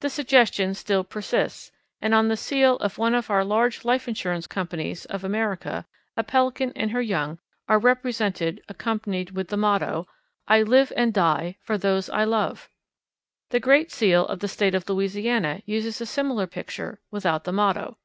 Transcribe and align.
The 0.00 0.10
suggestion 0.10 0.74
still 0.74 1.04
persists, 1.04 1.72
and 2.02 2.14
on 2.14 2.28
the 2.28 2.36
seal 2.36 2.76
of 2.80 2.98
one 2.98 3.14
of 3.14 3.30
our 3.30 3.42
large 3.42 3.82
life 3.82 4.06
insurance 4.06 4.46
companies 4.46 5.06
of 5.06 5.24
America 5.24 5.86
a 6.18 6.22
Pelican 6.22 6.74
and 6.76 6.90
her 6.90 7.00
young 7.00 7.38
are 7.66 7.78
represented 7.78 8.62
accompanied 8.68 9.30
with 9.30 9.48
the 9.48 9.56
motto: 9.56 10.06
"I 10.46 10.60
live 10.60 10.92
and 10.98 11.14
die 11.14 11.56
for 11.62 11.78
those 11.78 12.10
I 12.10 12.24
love." 12.24 12.68
The 13.48 13.58
great 13.60 13.90
seal 13.90 14.26
of 14.26 14.40
the 14.40 14.48
State 14.48 14.74
of 14.74 14.86
Louisiana 14.86 15.62
uses 15.64 15.98
a 16.02 16.04
similar 16.04 16.46
picture 16.46 17.00
without 17.10 17.44
the 17.44 17.52
motto. 17.52 17.96